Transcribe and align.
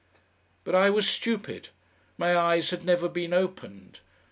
But 0.63 0.73
I 0.73 0.89
was 0.89 1.07
stupid. 1.07 1.69
My 2.17 2.35
eyes 2.35 2.71
had 2.71 2.83
never 2.83 3.07
been 3.07 3.33
opened. 3.33 3.99